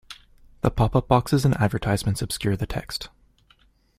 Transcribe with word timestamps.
The 0.61 0.71
pop-up 0.71 1.07
boxes 1.07 1.45
and 1.45 1.53
advertisements 1.57 2.23
obscured 2.23 2.57
the 2.57 2.65
text 2.65 3.09